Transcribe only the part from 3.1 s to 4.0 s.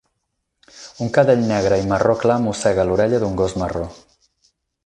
d'un gos marró.